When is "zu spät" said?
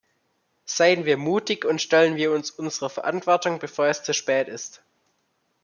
4.01-4.47